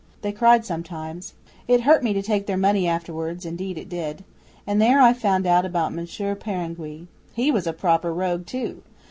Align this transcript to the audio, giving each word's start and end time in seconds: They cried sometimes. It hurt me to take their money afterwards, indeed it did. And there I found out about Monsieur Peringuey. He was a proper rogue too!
They 0.23 0.31
cried 0.31 0.65
sometimes. 0.65 1.35
It 1.67 1.81
hurt 1.81 2.03
me 2.03 2.11
to 2.13 2.23
take 2.23 2.47
their 2.47 2.57
money 2.57 2.87
afterwards, 2.87 3.45
indeed 3.45 3.77
it 3.77 3.87
did. 3.87 4.23
And 4.65 4.81
there 4.81 4.99
I 4.99 5.13
found 5.13 5.45
out 5.45 5.63
about 5.63 5.93
Monsieur 5.93 6.33
Peringuey. 6.33 7.05
He 7.35 7.51
was 7.51 7.67
a 7.67 7.71
proper 7.73 8.11
rogue 8.11 8.47
too! 8.47 8.81